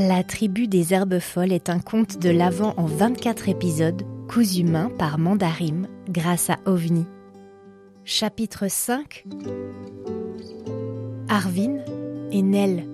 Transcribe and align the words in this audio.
La 0.00 0.22
tribu 0.22 0.68
des 0.68 0.94
herbes 0.94 1.18
folles 1.18 1.52
est 1.52 1.68
un 1.68 1.80
conte 1.80 2.20
de 2.20 2.30
l'Avent 2.30 2.72
en 2.76 2.86
24 2.86 3.48
épisodes, 3.48 4.04
cousu 4.28 4.62
main 4.62 4.90
par 4.96 5.18
Mandarim 5.18 5.88
grâce 6.08 6.50
à 6.50 6.58
OVNI. 6.66 7.04
Chapitre 8.04 8.68
5 8.68 9.24
Arvin 11.28 11.78
et 12.30 12.42
Nell. 12.42 12.86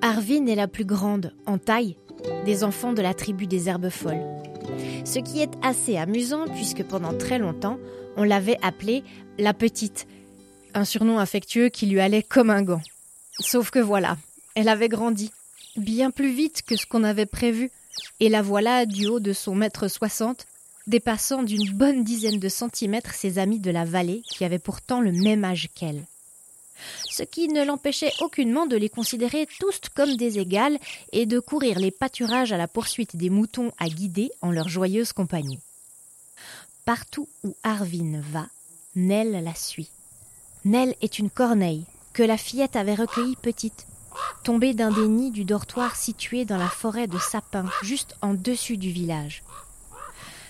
Arvin 0.00 0.46
est 0.46 0.54
la 0.54 0.68
plus 0.68 0.84
grande, 0.84 1.34
en 1.44 1.58
taille, 1.58 1.96
des 2.44 2.62
enfants 2.62 2.92
de 2.92 3.02
la 3.02 3.12
tribu 3.12 3.48
des 3.48 3.68
herbes 3.68 3.90
folles. 3.90 4.22
Ce 5.04 5.18
qui 5.18 5.40
est 5.40 5.50
assez 5.64 5.96
amusant 5.96 6.44
puisque 6.54 6.84
pendant 6.84 7.18
très 7.18 7.40
longtemps, 7.40 7.78
on 8.16 8.22
l'avait 8.22 8.58
appelée 8.62 9.02
la 9.40 9.54
petite, 9.54 10.06
un 10.74 10.84
surnom 10.84 11.18
affectueux 11.18 11.68
qui 11.68 11.86
lui 11.86 11.98
allait 11.98 12.22
comme 12.22 12.50
un 12.50 12.62
gant. 12.62 12.82
Sauf 13.40 13.70
que 13.70 13.80
voilà, 13.80 14.18
elle 14.54 14.68
avait 14.68 14.88
grandi 14.88 15.32
bien 15.78 16.10
plus 16.10 16.32
vite 16.32 16.62
que 16.62 16.76
ce 16.76 16.86
qu'on 16.86 17.04
avait 17.04 17.26
prévu, 17.26 17.70
et 18.20 18.28
la 18.28 18.42
voilà 18.42 18.86
du 18.86 19.06
haut 19.06 19.20
de 19.20 19.32
son 19.32 19.54
mètre 19.54 19.88
soixante, 19.88 20.46
dépassant 20.86 21.42
d'une 21.42 21.70
bonne 21.72 22.02
dizaine 22.02 22.38
de 22.38 22.48
centimètres 22.48 23.14
ses 23.14 23.38
amis 23.38 23.58
de 23.58 23.70
la 23.70 23.84
vallée 23.84 24.22
qui 24.30 24.44
avaient 24.44 24.58
pourtant 24.58 25.00
le 25.00 25.12
même 25.12 25.44
âge 25.44 25.68
qu'elle. 25.74 26.02
Ce 27.10 27.22
qui 27.22 27.48
ne 27.48 27.64
l'empêchait 27.64 28.12
aucunement 28.20 28.66
de 28.66 28.76
les 28.76 28.88
considérer 28.88 29.46
tous 29.58 29.80
comme 29.94 30.16
des 30.16 30.38
égales 30.38 30.78
et 31.12 31.26
de 31.26 31.40
courir 31.40 31.78
les 31.78 31.90
pâturages 31.90 32.52
à 32.52 32.56
la 32.56 32.68
poursuite 32.68 33.16
des 33.16 33.30
moutons 33.30 33.72
à 33.78 33.88
guider 33.88 34.30
en 34.42 34.50
leur 34.50 34.68
joyeuse 34.68 35.12
compagnie. 35.12 35.58
Partout 36.84 37.28
où 37.44 37.54
Arvin 37.64 38.20
va, 38.32 38.46
Nell 38.94 39.44
la 39.44 39.54
suit. 39.54 39.90
Nell 40.64 40.94
est 41.02 41.18
une 41.18 41.30
corneille 41.30 41.84
que 42.12 42.22
la 42.22 42.38
fillette 42.38 42.76
avait 42.76 42.94
recueillie 42.94 43.36
petite 43.36 43.86
tombée 44.42 44.74
d'un 44.74 44.90
des 44.90 45.08
nids 45.08 45.30
du 45.30 45.44
dortoir 45.44 45.96
situé 45.96 46.44
dans 46.44 46.56
la 46.56 46.68
forêt 46.68 47.06
de 47.06 47.18
sapins, 47.18 47.70
juste 47.82 48.16
en 48.22 48.34
dessus 48.34 48.76
du 48.76 48.90
village. 48.90 49.42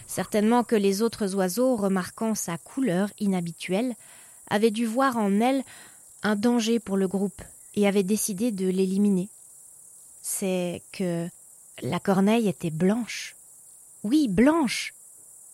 Certainement 0.06 0.64
que 0.64 0.76
les 0.76 1.02
autres 1.02 1.34
oiseaux, 1.34 1.76
remarquant 1.76 2.34
sa 2.34 2.58
couleur 2.58 3.10
inhabituelle, 3.18 3.94
avaient 4.50 4.70
dû 4.70 4.86
voir 4.86 5.16
en 5.16 5.40
elle 5.40 5.62
un 6.22 6.34
danger 6.34 6.80
pour 6.80 6.96
le 6.96 7.06
groupe 7.06 7.42
et 7.74 7.86
avaient 7.86 8.02
décidé 8.02 8.50
de 8.50 8.66
l'éliminer. 8.66 9.28
C'est 10.22 10.82
que 10.92 11.28
la 11.82 12.00
corneille 12.00 12.48
était 12.48 12.70
blanche. 12.70 13.36
Oui, 14.02 14.28
blanche. 14.28 14.94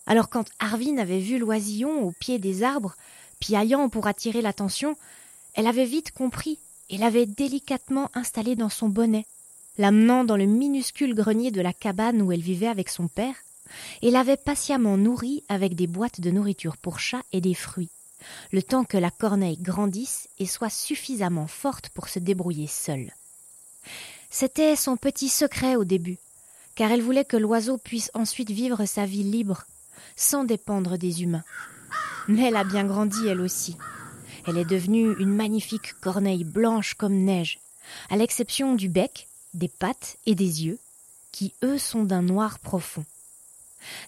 Alors 0.07 0.29
quand 0.29 0.45
Arvin 0.59 0.97
avait 0.97 1.19
vu 1.19 1.37
l'oisillon 1.37 2.03
au 2.03 2.11
pied 2.11 2.39
des 2.39 2.63
arbres, 2.63 2.95
piaillant 3.39 3.89
pour 3.89 4.07
attirer 4.07 4.41
l'attention, 4.41 4.95
elle 5.53 5.67
avait 5.67 5.85
vite 5.85 6.11
compris 6.11 6.59
et 6.89 6.97
l'avait 6.97 7.25
délicatement 7.25 8.09
installée 8.13 8.55
dans 8.55 8.69
son 8.69 8.89
bonnet, 8.89 9.25
l'amenant 9.77 10.23
dans 10.23 10.37
le 10.37 10.45
minuscule 10.45 11.15
grenier 11.15 11.51
de 11.51 11.61
la 11.61 11.73
cabane 11.73 12.21
où 12.21 12.31
elle 12.31 12.41
vivait 12.41 12.67
avec 12.67 12.89
son 12.89 13.07
père, 13.07 13.35
et 14.01 14.11
l'avait 14.11 14.37
patiemment 14.37 14.97
nourrie 14.97 15.43
avec 15.49 15.75
des 15.75 15.87
boîtes 15.87 16.21
de 16.21 16.31
nourriture 16.31 16.77
pour 16.77 16.99
chats 16.99 17.23
et 17.31 17.41
des 17.41 17.55
fruits, 17.55 17.89
le 18.51 18.61
temps 18.61 18.83
que 18.83 18.97
la 18.97 19.11
corneille 19.11 19.57
grandisse 19.57 20.29
et 20.39 20.45
soit 20.45 20.69
suffisamment 20.69 21.47
forte 21.47 21.89
pour 21.89 22.07
se 22.07 22.19
débrouiller 22.19 22.67
seule. 22.67 23.11
C'était 24.29 24.75
son 24.75 24.97
petit 24.97 25.29
secret 25.29 25.75
au 25.75 25.83
début, 25.83 26.17
car 26.75 26.91
elle 26.91 27.01
voulait 27.01 27.25
que 27.25 27.37
l'oiseau 27.37 27.77
puisse 27.77 28.11
ensuite 28.13 28.51
vivre 28.51 28.85
sa 28.85 29.05
vie 29.05 29.23
libre, 29.23 29.65
sans 30.15 30.43
dépendre 30.43 30.97
des 30.97 31.23
humains. 31.23 31.43
Mais 32.27 32.47
elle 32.47 32.55
a 32.55 32.63
bien 32.63 32.85
grandi 32.85 33.27
elle 33.27 33.41
aussi, 33.41 33.77
elle 34.47 34.57
est 34.57 34.65
devenue 34.65 35.15
une 35.19 35.33
magnifique 35.33 35.93
corneille 36.01 36.43
blanche 36.43 36.93
comme 36.93 37.15
neige, 37.15 37.59
à 38.09 38.17
l'exception 38.17 38.75
du 38.75 38.89
bec, 38.89 39.27
des 39.53 39.67
pattes 39.67 40.17
et 40.25 40.35
des 40.35 40.65
yeux, 40.65 40.79
qui 41.31 41.53
eux 41.63 41.77
sont 41.77 42.03
d'un 42.03 42.21
noir 42.21 42.59
profond. 42.59 43.05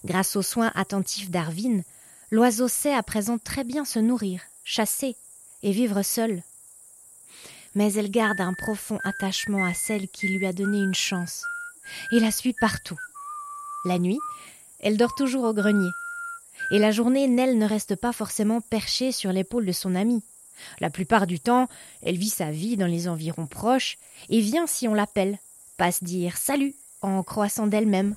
Grâce 0.04 0.36
aux 0.36 0.42
soins 0.42 0.72
attentifs 0.74 1.30
d'Arvin, 1.30 1.80
l'oiseau 2.30 2.68
sait 2.68 2.94
à 2.94 3.02
présent 3.02 3.38
très 3.38 3.64
bien 3.64 3.84
se 3.84 3.98
nourrir, 3.98 4.40
chasser 4.64 5.16
et 5.62 5.72
vivre 5.72 6.02
seul. 6.02 6.42
Mais 7.74 7.92
elle 7.94 8.10
garde 8.10 8.40
un 8.40 8.54
profond 8.54 8.98
attachement 9.04 9.64
à 9.64 9.74
celle 9.74 10.08
qui 10.08 10.28
lui 10.28 10.46
a 10.46 10.52
donné 10.52 10.78
une 10.78 10.94
chance, 10.94 11.44
et 12.12 12.20
la 12.20 12.30
suit 12.30 12.54
partout. 12.60 12.98
La 13.84 13.98
nuit, 13.98 14.18
elle 14.80 14.96
dort 14.96 15.14
toujours 15.16 15.44
au 15.44 15.54
grenier, 15.54 15.90
et 16.70 16.78
la 16.78 16.90
journée, 16.90 17.28
Nell 17.28 17.58
ne 17.58 17.66
reste 17.66 17.96
pas 17.96 18.12
forcément 18.12 18.60
perchée 18.60 19.12
sur 19.12 19.32
l'épaule 19.32 19.66
de 19.66 19.72
son 19.72 19.94
amie. 19.94 20.22
La 20.80 20.90
plupart 20.90 21.26
du 21.26 21.40
temps, 21.40 21.68
elle 22.02 22.16
vit 22.16 22.28
sa 22.28 22.50
vie 22.50 22.76
dans 22.76 22.86
les 22.86 23.08
environs 23.08 23.46
proches 23.46 23.96
et 24.28 24.40
vient 24.40 24.66
si 24.66 24.88
on 24.88 24.94
l'appelle, 24.94 25.38
passe 25.76 26.02
dire 26.02 26.36
salut 26.36 26.74
en 27.00 27.22
croissant 27.22 27.66
d'elle-même, 27.66 28.16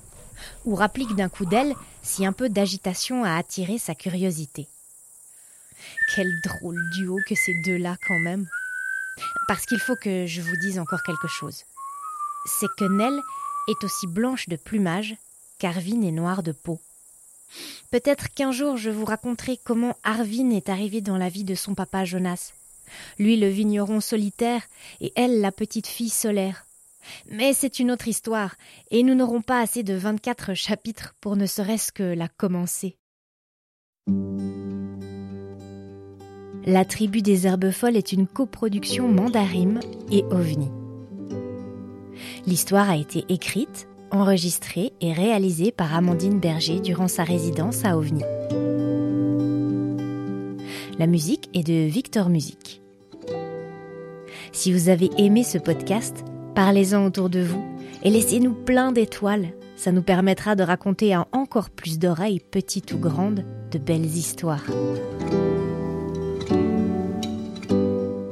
ou 0.64 0.74
rapplique 0.74 1.14
d'un 1.14 1.28
coup 1.28 1.46
d'aile 1.46 1.74
si 2.02 2.26
un 2.26 2.32
peu 2.32 2.48
d'agitation 2.48 3.24
a 3.24 3.36
attiré 3.36 3.78
sa 3.78 3.94
curiosité. 3.94 4.66
Quel 6.14 6.28
drôle 6.44 6.80
duo 6.90 7.18
que 7.28 7.34
ces 7.34 7.54
deux-là 7.64 7.96
quand 8.06 8.18
même. 8.18 8.48
Parce 9.46 9.66
qu'il 9.66 9.80
faut 9.80 9.96
que 9.96 10.26
je 10.26 10.40
vous 10.40 10.56
dise 10.56 10.78
encore 10.78 11.02
quelque 11.02 11.28
chose. 11.28 11.64
C'est 12.46 12.70
que 12.76 12.84
Nell 12.84 13.20
est 13.68 13.84
aussi 13.84 14.06
blanche 14.06 14.48
de 14.48 14.56
plumage 14.56 15.16
qu'Arvin 15.58 16.02
est 16.02 16.12
noire 16.12 16.42
de 16.42 16.52
peau. 16.52 16.80
Peut-être 17.90 18.32
qu'un 18.32 18.52
jour 18.52 18.76
je 18.76 18.90
vous 18.90 19.04
raconterai 19.04 19.58
comment 19.62 19.96
Arvin 20.04 20.50
est 20.50 20.68
arrivé 20.68 21.00
dans 21.00 21.18
la 21.18 21.28
vie 21.28 21.44
de 21.44 21.54
son 21.54 21.74
papa 21.74 22.04
Jonas. 22.04 22.52
Lui 23.18 23.36
le 23.36 23.48
vigneron 23.48 24.00
solitaire 24.00 24.62
et 25.00 25.12
elle 25.16 25.40
la 25.40 25.52
petite 25.52 25.86
fille 25.86 26.10
solaire. 26.10 26.66
Mais 27.30 27.52
c'est 27.52 27.80
une 27.80 27.90
autre 27.90 28.06
histoire, 28.06 28.54
et 28.90 29.02
nous 29.02 29.14
n'aurons 29.14 29.42
pas 29.42 29.60
assez 29.60 29.82
de 29.82 29.94
vingt-quatre 29.94 30.54
chapitres 30.54 31.14
pour 31.20 31.36
ne 31.36 31.46
serait-ce 31.46 31.90
que 31.90 32.02
la 32.02 32.28
commencer. 32.28 32.96
La 36.64 36.84
tribu 36.84 37.22
des 37.22 37.48
herbes 37.48 37.72
folles 37.72 37.96
est 37.96 38.12
une 38.12 38.28
coproduction 38.28 39.08
Mandarim 39.08 39.80
et 40.12 40.22
OVNI. 40.30 40.70
L'histoire 42.46 42.88
a 42.88 42.96
été 42.96 43.24
écrite, 43.28 43.88
enregistré 44.12 44.92
et 45.00 45.12
réalisé 45.12 45.72
par 45.72 45.94
Amandine 45.94 46.38
Berger 46.38 46.80
durant 46.80 47.08
sa 47.08 47.24
résidence 47.24 47.84
à 47.84 47.96
OVNI. 47.96 48.22
La 50.98 51.06
musique 51.06 51.48
est 51.54 51.66
de 51.66 51.88
Victor 51.88 52.28
Music. 52.28 52.82
Si 54.52 54.72
vous 54.72 54.90
avez 54.90 55.10
aimé 55.16 55.42
ce 55.42 55.56
podcast, 55.56 56.24
parlez-en 56.54 57.06
autour 57.06 57.30
de 57.30 57.40
vous 57.40 57.64
et 58.02 58.10
laissez-nous 58.10 58.52
plein 58.52 58.92
d'étoiles. 58.92 59.48
Ça 59.76 59.90
nous 59.90 60.02
permettra 60.02 60.54
de 60.54 60.62
raconter 60.62 61.14
à 61.14 61.26
encore 61.32 61.70
plus 61.70 61.98
d'oreilles, 61.98 62.40
petites 62.40 62.92
ou 62.92 62.98
grandes, 62.98 63.44
de 63.70 63.78
belles 63.78 64.04
histoires. 64.04 64.64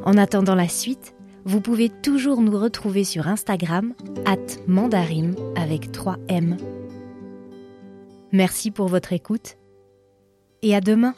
En 0.05 0.17
attendant 0.17 0.55
la 0.55 0.69
suite, 0.69 1.15
vous 1.45 1.61
pouvez 1.61 1.89
toujours 1.89 2.41
nous 2.41 2.59
retrouver 2.59 3.05
sur 3.05 3.29
Instagram, 3.29 3.95
at 4.27 4.37
mandarim 4.67 5.35
avec 5.57 5.93
3 5.93 6.17
M. 6.29 6.57
Merci 8.33 8.71
pour 8.71 8.89
votre 8.89 9.13
écoute 9.13 9.57
et 10.63 10.75
à 10.75 10.81
demain! 10.81 11.15